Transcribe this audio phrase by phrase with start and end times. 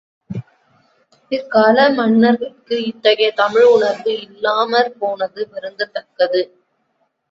[1.31, 6.41] பிற்கால மன்னர்கட்கு இத்தகைய தமிழ் உணர்வு இல்லாமற் போனது வருந்தத்தக்கது.